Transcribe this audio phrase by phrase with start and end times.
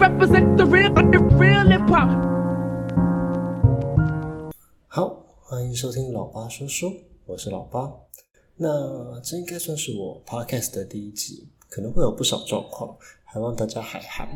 [0.00, 2.08] Represent the real, the real hip hop.
[4.88, 6.90] 好，欢迎收听老八说书，
[7.26, 7.92] 我是老八。
[8.56, 14.26] 那这应该算是我 podcast 的第一集，可能会有不少状况，还望大家海涵。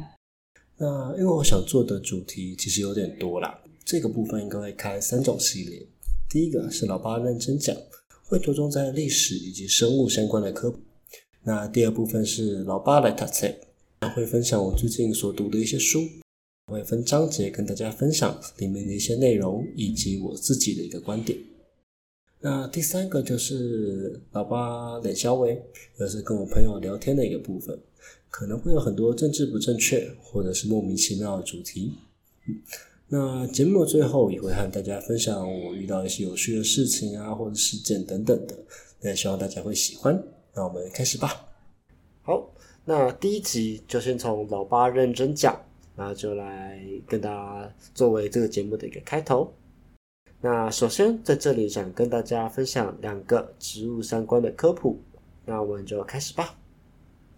[0.77, 5.89] 那因为我想做的主题其实有点多啦，这个部分应该会开三种系列。
[6.29, 7.75] 第一个是老八认真讲，
[8.27, 10.79] 会着重在历史以及生物相关的科普。
[11.43, 13.57] 那第二部分是老八来谈菜，
[14.11, 16.01] 会分享我最近所读的一些书，
[16.67, 21.39] 我会分章节跟大家分享里面的一些内容以及我自己的一个观点。
[22.41, 25.63] 那第三个就是老八冷肖维，
[25.99, 27.79] 也是跟我朋友聊天的一个部分，
[28.29, 31.93] 可能会有很多政治不正确或者是莫名其妙的主题。
[33.09, 38.55] 那节目的最后也会和大家分享我遇到一些有趣的事情啊，或者事件等等的，
[39.01, 40.23] 那希望大家会喜欢。
[40.55, 41.49] 那我们开始吧。
[42.23, 42.54] 好，
[42.87, 45.59] 那第一集就先从老八认真讲，
[45.97, 49.51] 那就来跟大家作为这个节目的一个开头。
[50.43, 54.99] 那首先在这里想跟大家分享两个植物相关的科普，
[55.47, 56.55] 那我们就开始吧。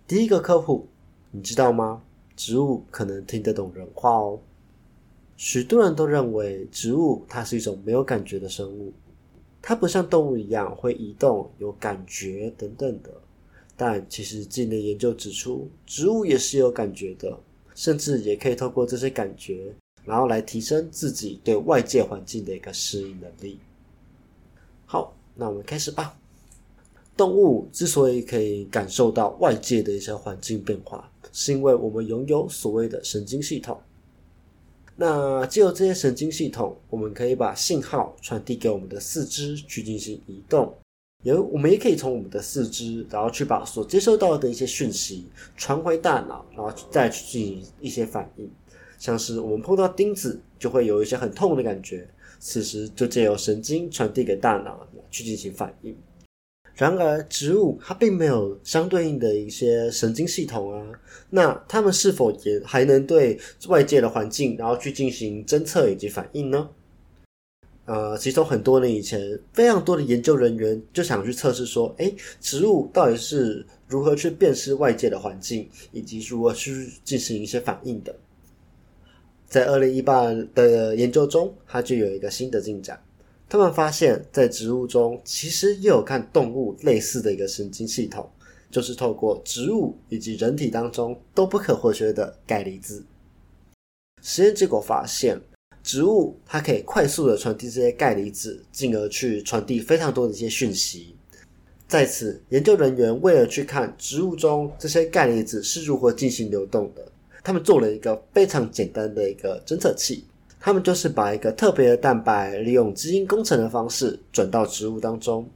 [0.08, 0.89] 第一个科普，
[1.30, 2.02] 你知道吗？
[2.34, 4.41] 植物可能听得懂人话哦。
[5.36, 8.92] 许多人都认为植物它是一种没有感觉的生物。
[9.62, 13.11] 它不像动物一样会移动、有感觉等等的，
[13.77, 17.38] 但其实近年研究指出，植物也是有感觉的，
[17.74, 19.74] 甚至也可以透过这些感觉，
[20.05, 23.58] 然后来提升自己对外界环境的一个适应能力。
[24.86, 26.18] 好，那我们开始吧。
[27.16, 33.80] 动物之所以可以感受到外界的一些环境变化，是因为我们拥有所谓的神经系统。
[34.96, 40.74] 那借由这些神经系统，我们可以把信号传递给我们的四肢去进行移动，
[41.27, 45.27] 也我们也可以从我们的四肢，然后去把所接收到的一些讯息
[45.57, 48.48] 传回大脑，然后再去进行一些反应。
[48.97, 55.97] 像是我们碰到钉子，就会有一些很痛的感觉，此时就借由神经传递给大脑去进行反应。
[56.77, 60.93] 然而，植物它并没有相对应的一些神经系统啊，
[61.31, 66.70] 那它们是否也还能对外界的环境，然后去进行侦测以及反应呢？
[67.86, 78.14] 呃，其中很多年以前，非常多的研究人员就想去测试说，诶，植物到底是如何去辨识外界的环境，以及如何去进行一些反应的。
[79.46, 83.01] 在二零一八的研究中，它就有一个新的进展。
[83.48, 88.29] 他们发现，在植物中其实也有看动物类似的一个神经系统，
[88.69, 93.07] 就是透过植物以及人体当中都不可或缺的钙离子。
[94.20, 95.41] 实验结果发现，
[95.86, 101.14] 植物它可以快速的传递这些钙离子，进而去传递非常多的一些讯息。
[101.86, 107.07] 在此，研究人员为了去看植物中这些钙离子是如何进行流动的，
[107.45, 110.25] 他们做了一个非常简单的一个侦测器。
[110.58, 115.48] 他们就是把一个特别的蛋白，利用基因工程的方式转到植物当中。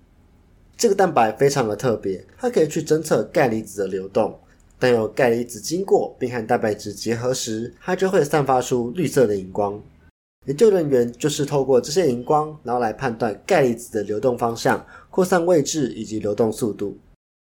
[0.77, 4.39] 这个蛋白非常的特别，它可以去侦测钙离子的流动。
[4.79, 9.83] 当有钙离子经过并和蛋白质结合时，它就会散发出绿色的荧光。
[10.47, 16.99] 研究人员就是透过这些荧光，然后来判断钙离子的流动方向、扩散位置以及流动速度。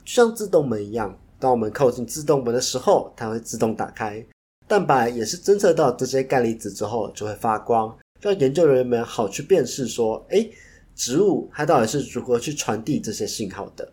[0.04, 4.26] 就像自动门一样，当我们靠近自动门的时候，它会自动打开。
[4.68, 10.50] 蛋白也是侦测到这些钙离子之后就会发光，让研究人员们好去辨识说，哎，
[10.96, 13.88] 植物它到底是如何去传递这些信号的。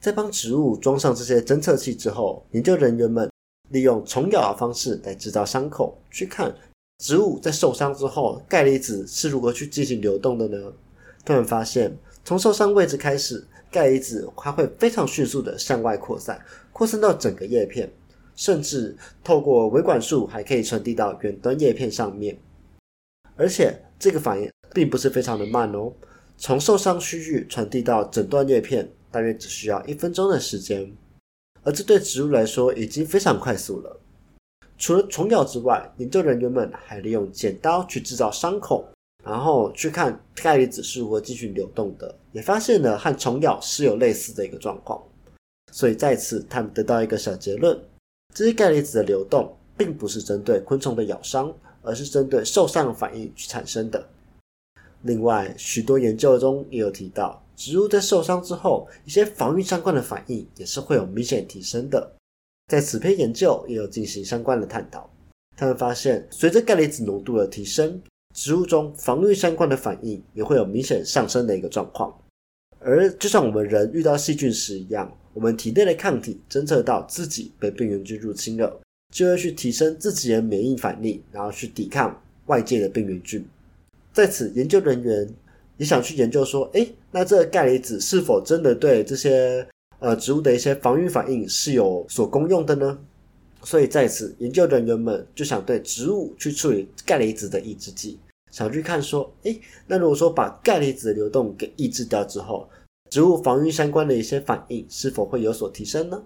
[0.00, 3.28] 在帮植物装上这些侦测器之后，研究人员们
[3.70, 6.54] 利用虫咬的方式来制造伤口，去看
[6.98, 10.72] 植物在受伤之后钙离子是如何去进行流动的呢？
[11.24, 16.40] 他们发现，从受伤位置开始，钙离子它会非常迅速的向外扩散，
[16.72, 17.90] 扩散到整个叶片。
[18.34, 22.38] 甚至透过维管束还可以传递到远端叶片上面，
[23.34, 25.92] 而且这个反应并不是非常的慢哦。
[26.36, 30.88] 从受伤区域传递到整段叶片，大约只需要一分钟的时间，
[31.64, 34.00] 而这对植物来说已经非常快速了。
[34.78, 38.84] 除了虫咬之外，研究人员们还利用剪刀去制造伤口，
[39.24, 45.02] 然后去看钙离子是如何继续流动的，也发现了和虫咬是有类似的一个状况。
[45.72, 47.78] 所以在此，他们得到一个小结论。
[48.34, 51.52] 这些钙离子的流动，并不是针对昆虫的咬伤，
[51.82, 54.08] 而是针对受伤反应去产生的。
[55.02, 62.12] 另外，许多研究中也有提到，植物在受伤之后，一些防御相关的反应也是会有明显提升的。
[62.68, 65.10] 在此篇研究也有进行相关的探讨，
[65.56, 68.00] 他们发现，随着钙离子浓度的提升，
[68.34, 72.16] 植物中防御相关的反应也会有明显上升的一个状况。
[72.78, 75.12] 而就像我们人遇到细菌时一样。
[75.34, 78.80] 我们体内的抗体侦测到自己被病原菌入侵了，
[79.14, 83.46] 就会去提升自己的免疫反应，然后去抵抗外界的病原菌。
[84.12, 85.32] 在此，研究人员
[85.76, 89.64] 也想去研究说，诶，那这个钙离子是否真的对这些
[90.00, 92.98] 呃植物的一些防御反应是有所功用的呢？
[93.64, 98.18] 所以在此，研究人员们就想对植物去处理钙离子的抑制剂，
[98.52, 102.68] 想去看说，诶，那如果说把钙离子的流动给抑制掉之后，
[103.10, 106.22] 植物防御相关的一些反应是否会有所提升呢？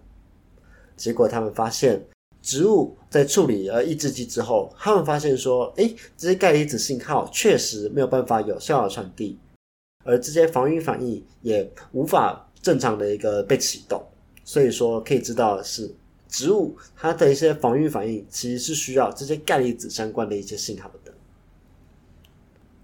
[0.95, 2.05] 结果他们发现，
[2.43, 9.39] 植物在处理了抑制剂之后，他们发现说，诶，这些钙离子信号确实没有办法有效的传递，
[10.05, 14.03] 而这些防御反应也无法正常的一个被启动。
[14.45, 15.95] 所以说，可以知道的是，
[16.29, 21.13] 植物它的一些防御反应其实是需要这些钙离子相关的一些信号的。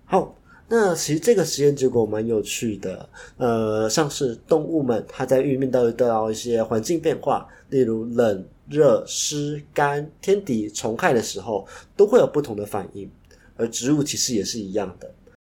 [0.05, 0.35] 好。
[0.71, 3.09] 那其实这个实验结果蛮有趣的，
[3.39, 11.67] 呃，像是动物们它在遇面到遇到一些环境变化，例如冷、热、湿、干、天敌、虫害的时候，
[11.97, 13.11] 都会有不同的反应。
[13.57, 15.11] 而植物其实也是一样的，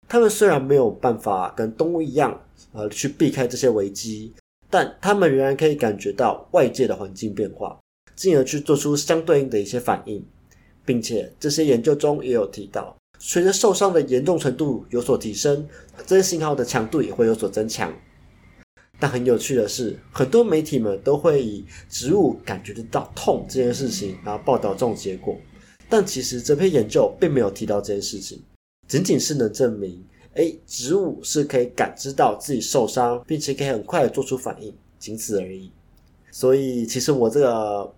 [0.08, 2.40] 他们虽然没有办法跟动物一样，
[2.72, 4.32] 呃，去避开这些危机，
[4.70, 7.78] 但他们仍然可以感觉到外界的环境变化，
[8.14, 10.24] 进而去做出相对应的一些反应，
[10.84, 12.96] 并且这些研究中也有提到。
[13.18, 15.66] 随着受伤的严重程度有所提升，
[16.06, 17.92] 这些信号的强度也会有所增强。
[19.00, 25.36] 但很有趣的是，很多媒体们都会以植物感觉得到痛这件事情，然后报道这种结果。
[25.88, 28.42] 但其实这篇研究并没有提到这件事情，
[28.94, 30.00] 仅仅是能证明，
[30.34, 35.72] 哎，植物是可以感知到自己受伤，并且可以很快的做出反应，仅此而已。
[36.30, 37.92] 所以，其实我这个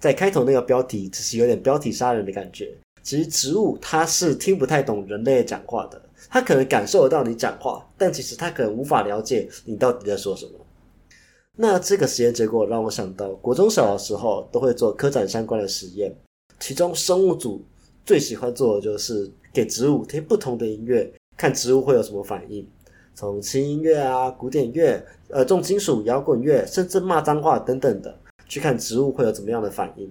[0.00, 2.76] 在开头那个标题，只是有点标题杀人的感觉。
[3.04, 10.52] 其实植物它是听不太懂人类讲话的，它可能感受得到你讲话，但其实它可能无法了解你到底在说什么。
[11.56, 16.12] 那这个实验结果让我想到，国中小的时候都会做科展相关的实验，
[16.58, 17.62] 其中生物组
[18.04, 22.66] 最喜欢做的就是给植物听不同的音乐，看植物会有什么反应。
[23.14, 28.16] 从轻音乐啊、古典乐、呃重金属、摇滚乐，甚至骂脏话等等的，
[28.48, 30.10] 去看植物会有怎么样的反应。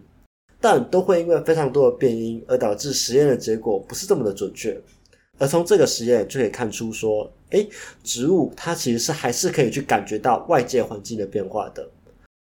[0.62, 4.80] 但都会因为非常多的变音而导致实验的结果不是这么的准确。
[5.38, 7.68] 而从这个实验就可以看出，说，诶，
[8.04, 11.90] 植物它其实是还是可以去感觉到外界环境的变化的。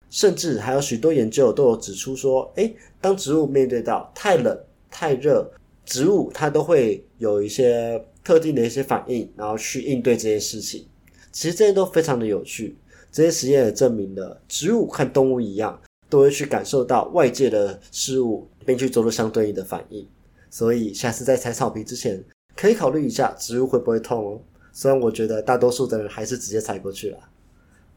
[0.09, 4.59] 甚至还有许多研究都有指出说，诶，当植物面对到太冷、
[4.89, 5.51] 太热，
[5.85, 10.87] 植物它都会有一些特定的一些反应，然后去应对这些事情。
[11.31, 12.77] 其实这些都非常的有趣。
[13.11, 15.79] 这些实验也证明了，植物和动物一样。
[16.09, 20.09] 都会去感受到外界的事物，并去做出相对应的反应。
[20.49, 22.19] 所以下次在踩草皮之前，
[22.55, 24.41] 可以考虑一下植物会不会痛哦。
[24.73, 27.19] 虽然我觉得大多数的人还是直接踩过去了。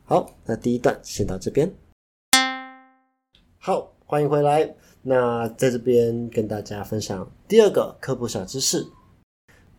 [0.04, 1.72] 好，那第一段先到这边。
[3.56, 4.74] 好，欢迎回来。
[5.02, 8.86] 那在这边跟大家分享第二个科普小知识，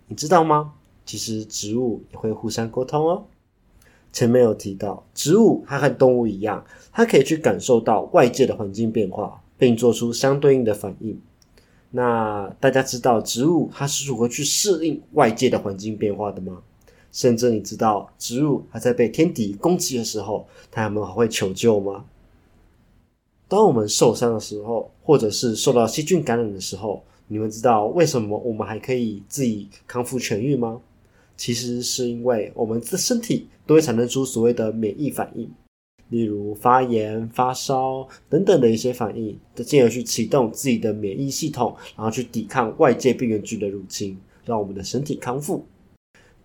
[0.07, 0.73] 你知道吗？
[1.05, 3.25] 其实植物也会互相沟通哦。
[4.11, 11.19] 前面有提到，植物它和动物一样，它可以去感受到外界的环境变化，并做出相对应的反应。
[11.91, 16.62] 那大家知道植物它是如何去适应外界的环境变化的吗？
[17.12, 22.05] 甚至你知道植物它在被天敌攻击的时候，它们还会求救吗？
[23.53, 30.81] 当我们受伤的时候，或者是受到细菌感染的时候，你们知道为什么我们还可以自己康复痊愈吗？
[31.38, 35.48] 其实是因为我们的身体都会产生出所谓的免疫反应，
[36.10, 45.63] 例如发炎、发烧等等的一些反应，进而去启动自己的免疫系统，然后去抵抗外界病原菌的入侵，让我们的身体康复。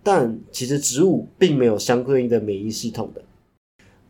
[0.03, 3.23] 但其实植物并没有相对应的免疫系统的，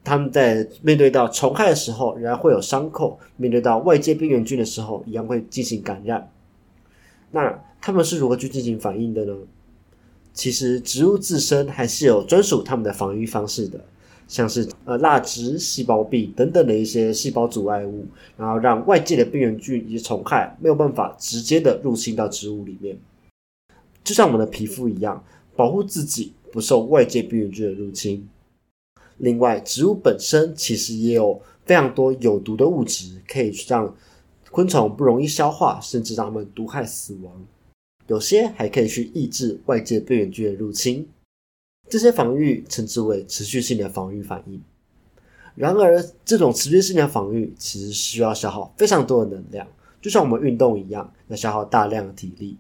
[0.10, 6.32] 他们在面对到虫害的时候，仍然会有伤口；面对到外界病原菌的时候，一样会进行感染。
[7.30, 9.36] 那他们是如何去进行反应的呢？
[10.34, 13.80] 其实植物自身还是有专属它们的防御方式的，
[14.28, 18.04] 像是呃蜡质、细胞壁等等的一些细胞阻碍物，
[18.36, 22.98] 然后让外界的病原菌以及虫害没有办法直接的入侵到植物里面。
[24.04, 25.24] 就像我们的皮肤一样，
[25.56, 28.28] 保护自己不受外界病原菌的入侵。
[29.20, 33.96] 另外，植物本身其实也有非常多有毒的物质，可以让
[34.50, 37.46] 昆虫不容易消化，甚至让它们毒害死亡。
[38.08, 41.08] 有些还可以去抑制外界病原菌的入侵，
[41.88, 44.60] 这些防御称之为持续性的防御反应。
[45.56, 49.68] 然而，这种持续性的防御其实需要消耗非常多的能量，
[50.02, 52.58] 就像我们运动一样，要消耗大量的体力。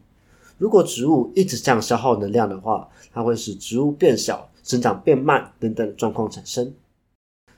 [0.57, 6.73] 如果植物一直这样消耗能量的话，它会使植物变小、生长变慢等等状况产生。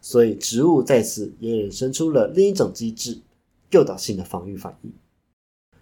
[0.01, 3.20] 所以，植物在此也衍生出了另一种机制，
[3.70, 4.91] 诱导性的防御反应。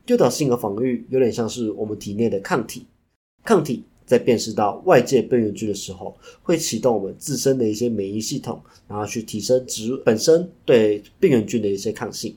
[0.08, 2.86] 诱导性的防御有点像是我们体内的抗体，
[3.46, 12.36] 抗体在辨识到外界病原菌的时候，会启动我们自身的一些免疫系统，然后去提升植物本身对病原菌的一些抗性。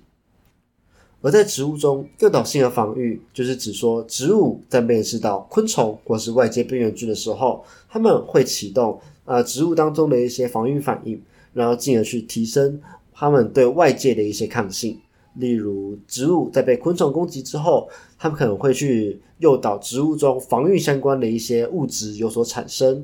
[1.23, 11.23] 而在植物中，诱导性的防御就是指说，植物在辨识到昆虫或是外界病原菌的时候，它们会启动呃植物当中的一些防御反应，
[11.55, 12.81] 然后进而去提升
[13.13, 14.99] 它们对外界的一些抗性。
[15.37, 17.89] 例如，植物在被昆虫攻击之后，
[18.19, 23.03] 它们可能会去诱导植物中防御相关的一些物质有所产生。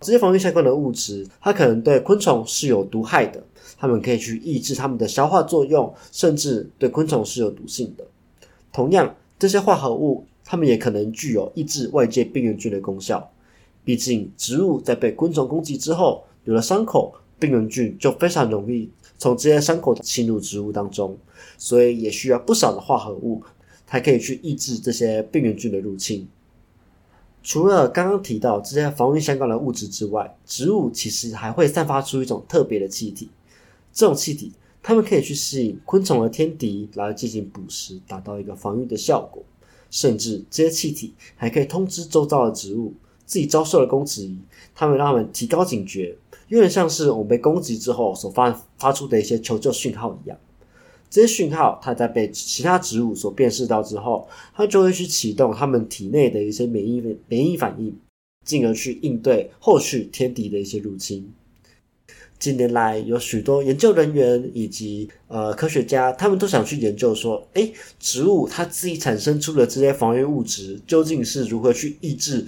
[0.00, 3.42] 这些防御相关的物质，它可能对昆虫是有毒害的，
[3.82, 8.06] 它们可以去抑制它们的消化作用，甚至对昆虫是有毒性的。
[8.72, 13.28] 同样，这些化合物，它们也可能具有抑制外界病原菌的功效。
[13.84, 21.18] 毕竟，植物在被昆虫攻击之后，有了伤口，病原菌就非常容易从这些伤口侵入植物当中。
[21.58, 23.42] 所以也需要不少的化合物，
[23.88, 26.28] 才可以去抑制这些病原菌的入侵。
[27.42, 33.28] 除了刚刚提到这些防御相关的物质之外，植物其实还会散发出一种特别的气体。
[33.92, 39.42] 这种气体，它们可以去吸引昆虫的天敌来进行捕食，达到一个防御的效果。
[39.90, 42.94] 甚至这些气体还可以通知周遭的植物，
[43.26, 44.38] 自己遭受了攻击，
[44.74, 46.16] 它们让它们提高警觉，
[46.48, 50.38] 有点像是我们被攻击之后所发发出的一些求救讯号一样。
[51.10, 57.94] 这些讯号，它在被其他植物所辨识到之后，它就会去启动它们体内的一些免疫免疫反应，
[58.46, 61.30] 进而去应对后续天敌的一些入侵。
[62.42, 72.44] 近年来，有许多研究人员以及呃科学家，他们都想去研究说，诶，植物它自己产生出的这些防御物质，究竟是如何去抑制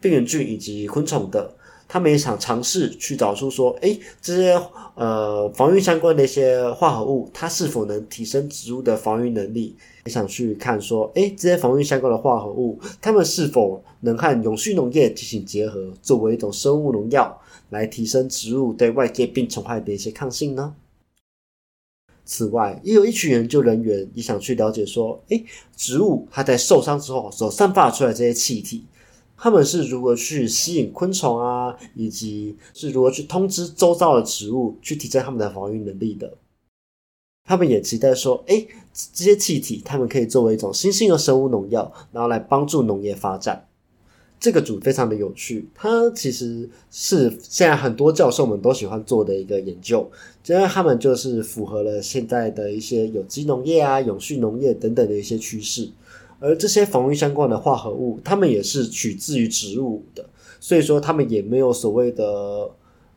[0.00, 1.54] 病原菌以及昆虫的？
[1.88, 4.62] 他们也想尝试去找出说，哎，这些
[4.94, 9.74] 呃防御相关的一些化合物，它是否能提升植物的防御能力？
[10.04, 17.40] 也想去看说，哎，这些防御相关的化合物，它们是否能和永续农业进行结合，作为一种生物农药，
[17.70, 20.74] 来提升植物对外界病虫害的一些抗性呢？
[22.26, 25.42] 此外，也有一群研究人员也想去了解说，哎，
[25.74, 28.84] 植物它在受伤之后所散发出来这些气体。
[29.40, 36.36] 他们是如何去吸引昆虫啊，以及是如何去通知周遭的植物，去提升他们的防御能力的？
[37.44, 38.66] 他们也期待说，哎，
[39.14, 43.66] 这些气体，他们可以作为一种新兴的生物农药，然后来帮助农业发展。
[44.40, 50.08] 这个组非常的有趣，它其实是现在很多教授们都喜欢做的一个研究，
[50.46, 55.88] 因为他们就是符合了现在的一些有机农业啊、永续农业等等的一些趋势。
[56.40, 60.24] 而这些防御相关的化合物，它们也是取自于植物的，
[60.60, 62.70] 所以说它们也没有所谓的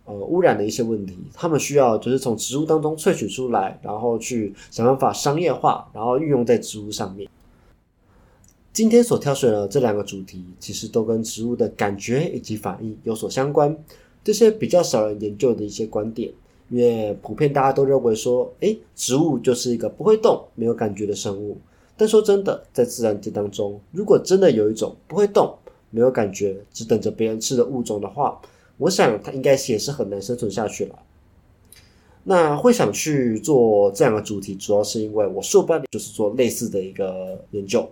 [0.05, 1.17] 呃污染的一些问题。
[1.33, 7.29] 它们需要就是从植物当中萃取出来，然后去想办法商业化，然后运用在植物上面。
[8.73, 13.77] 今天所挑选的这两个主题，其实都跟植物的感觉以及反应有所相关。
[14.23, 16.31] 这些比较少人研究的一些观点，
[16.69, 21.57] 因为普遍大家都认为说，诶，植物就是一个不会动、没有感觉的生物。
[22.01, 25.55] 但说真的，在自然界当中，如果真的有一种不会动、
[25.91, 28.41] 没有感觉、只等着别人吃的物种的话，
[28.79, 30.96] 我想它应该也是很难生存下去了。
[32.24, 37.88] 那会想去做这样的主题，主要是因为我硕班就是做类似的一个研究，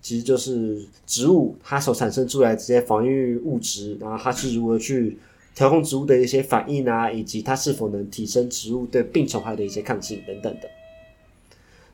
[0.00, 5.18] 其实就是植物它所产生出来这些防御物质，然后它是如何去
[5.56, 10.68] 调控植物的一些反应啊，以及它是否能提升植物对病虫害的一些抗性等等的。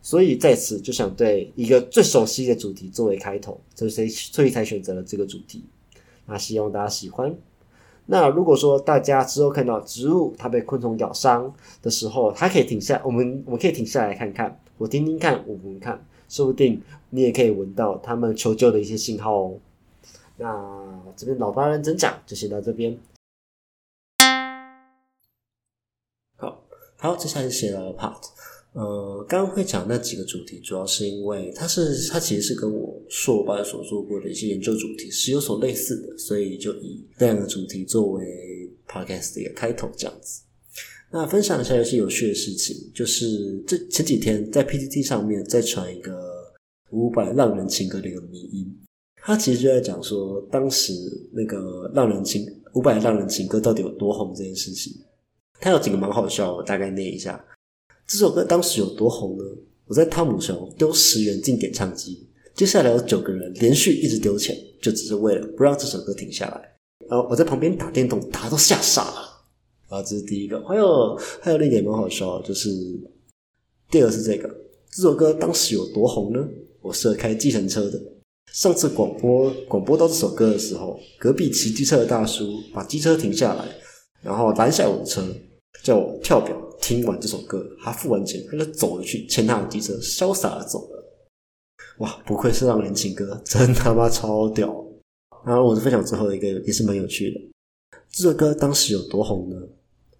[0.05, 5.65] 所以在此就想对一个最熟悉的主题作为开头，所以所以才选择了这个主题。
[6.27, 7.35] 那希望大家喜欢。
[8.05, 19.59] 那如果说大家之后看到植物它被昆虫咬伤的时候，它可以停下，我们我们可以停下来看看，我听听看，我闻看，说不定你也可以闻到它们求救的一些信号哦。
[20.37, 22.99] 那这边老八认真讲，就先到这边。
[26.37, 26.61] 好，
[26.99, 28.21] 好，接下来写了 part。
[28.75, 38.25] 呃，刚刚会讲那几个主题，主要是因为它是它其实是跟我硕班所做过的一些研究主题是有所类似的，所以就以这样的主题作为
[38.89, 40.43] podcast 的一个开头这样子。
[41.13, 46.53] 那分享一下有些有趣的事情，就是这前几天在 PPT 上面在传一个
[46.91, 48.77] 伍佰《浪人情歌》的一个迷音，
[49.23, 50.93] 他其实就在讲说当时
[51.33, 54.93] 那个浪人情伍佰《浪人情歌》到底有多红这件事情。
[55.61, 57.43] 他有几个蛮好笑，我大概念一下。
[58.07, 59.45] 这首歌当时有多红呢？
[59.87, 66.77] 我在汤姆熊丢十元进点唱机，接下来有九个人连续一直丢钱，就只是为了不让这首歌停下来。
[67.09, 69.47] 然后我在旁边打电动，打都吓傻了。
[69.89, 70.63] 然后，这是第一个。
[70.67, 72.71] 还有还有另一点蛮好笑，就是
[73.91, 74.49] 第二是这个，
[74.91, 76.47] 这首歌当时有多红呢？
[76.81, 78.01] 我是开计程车的，
[78.53, 83.67] 上次广播广播到这首歌的时候，隔壁骑机车的大叔把机车停下来，
[84.23, 85.23] 然后拦下我的车，
[85.83, 91.05] 叫我跳表听完这首歌，他付完钱，他就走了去牵他的机车，潇洒的走了。
[91.99, 94.85] 哇，不愧是让人情歌，真他妈超屌！
[95.45, 97.41] 然后我是分享最后一个，也是蛮有趣的。
[98.11, 99.57] 这首歌当时有多红呢？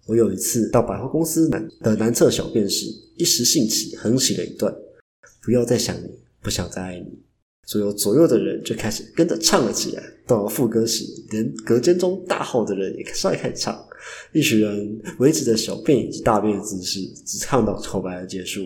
[0.07, 2.85] 我有一次到百货公司南的南侧小便时，
[3.17, 4.73] 一时兴起哼起了一段
[5.41, 6.09] ：“不要再想你。”
[6.45, 7.07] 不想再爱你，
[7.65, 10.03] 左右左右的人就开始跟着唱了起来。
[10.27, 13.87] 到了副歌时，连隔间中大号的人也开始唱。
[14.31, 18.61] 一群人维持着小便以及大便的姿势，只唱到口白的结束，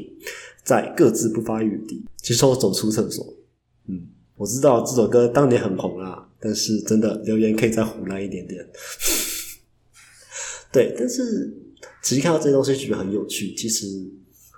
[0.64, 3.34] 在各自不发语地，接受走出厕所。
[3.90, 8.66] 嗯，我知道这首歌当年很红啊，但是真的留言可以再胡来一点点。
[10.72, 11.54] 对，但是
[12.02, 13.54] 仔细看到这些东西，觉得很有趣。
[13.54, 13.86] 其实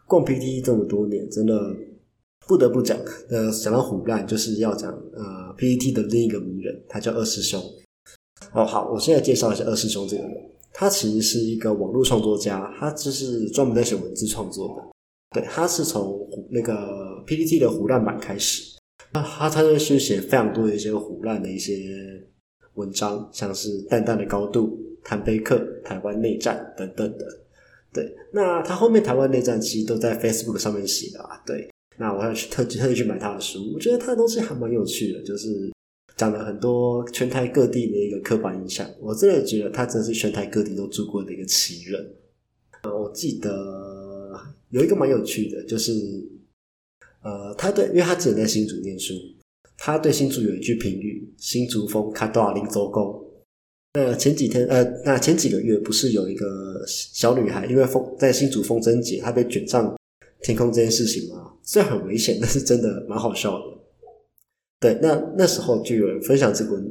[0.06, 1.76] 逛 PT 这么多年，真的。
[2.48, 2.98] 不得不讲，
[3.30, 7.62] 呃，讲到虎烂，就是要讲呃 PPT 的另一个名人，他叫二师兄。
[8.54, 10.32] 哦，好，我现在介绍一下二师兄这个人。
[10.74, 15.40] 他其实是一个网络创作家，他就是专门在写文字创作的。
[15.40, 18.78] 对，他是从那个 PPT 的虎烂版开始，
[19.14, 21.74] 那他他就去写非常多的一些虎烂的一些
[22.74, 27.26] 文章，像是淡淡的高度、坦贝克、台湾内战等等的。
[27.94, 31.42] 对，那他后面台湾内战其实都在 Facebook 上面写的啊。
[31.46, 31.70] 对。
[32.02, 35.72] 那我要去特特意去买他的书，我觉得他的东西还蛮有趣的，就是
[36.18, 38.90] 讲了很多全台各地的一个刻板印象。
[39.00, 42.16] 我真的觉得他真的是全台各地都住过的一个奇人。
[42.86, 44.36] 我记得
[44.70, 45.92] 有一个蛮有趣的，就是
[47.22, 49.14] 呃，他对，因为他之前在新竹念书，
[49.78, 53.24] 他对新竹有一句评语：“新竹风看多少林走狗。”
[53.94, 59.96] 那前几天，呃，那前几个月不是有一个小女孩，因为风在新竹风筝节，她被卷上。
[60.44, 63.78] 天空这件事情嘛，虽然很危险，但是真的蛮好笑的。
[64.80, 66.82] 对，那那时候就有人分享这个，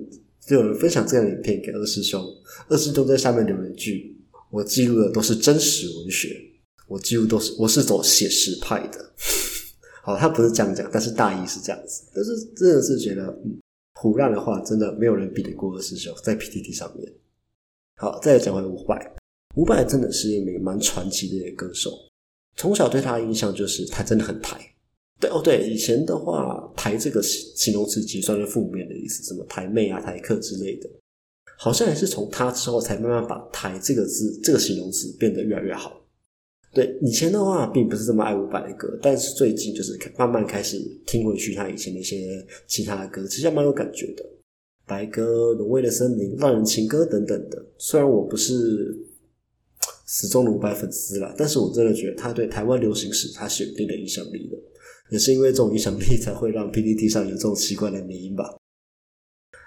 [0.47, 2.25] 就有人分享这样的影片给二师兄。
[2.69, 4.17] 二师兄在下面留了一句
[4.51, 6.37] ：“我记录的都是真实文学，
[6.87, 9.13] 我记录都是我是走写实派的。
[10.03, 12.05] ”好，他不是这样讲，但是大意是这样子。
[12.15, 13.59] 但是真的是觉得，嗯，
[14.01, 17.13] 胡乱的话，真的没有人比得过二师兄在 PTT 上面。
[17.97, 19.13] 好，再讲回伍佰，
[19.57, 21.91] 伍佰真的是一名蛮传奇的歌手。
[22.61, 24.61] 从小对他的印象就是他真的很台，
[25.19, 30.87] 对哦对，以前的话台这个形容词其实算是负面的意思，什么台妹啊、台客之类的，
[31.57, 36.05] 好像也是从他之后才慢慢把台这个字这个形容词变得越来越好。
[36.75, 44.23] 对，以前的话并不是这么爱伍佰的歌，但是最近就是慢慢开始听回去他以前的一些其他的歌，其实蛮有感觉的，
[44.87, 47.65] 白鸽、挪威的森林、浪人情歌等等的。
[47.79, 49.07] 虽然我不是。
[50.13, 54.57] 始终的五百粉丝了，但是我真的觉得他对台湾流行史他是有一定的影响力的，
[55.11, 58.57] 也是因为这种影响力才会让 PPT 上有这种奇怪的名音吧。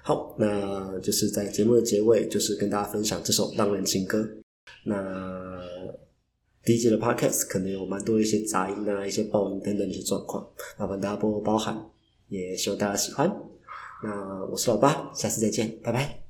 [0.03, 4.27] 好，那就是在节目的结尾，就是跟大家分享这首浪人情歌。
[4.86, 5.62] 那
[6.65, 10.45] 第一节的 Podcast 可能有蛮多一些杂音啊、一些爆音等等一些状况，
[10.77, 11.89] 麻烦大家多多包涵，
[12.27, 13.32] 也希望大家喜欢。
[14.03, 16.22] 那我是老八，下次再见，拜拜。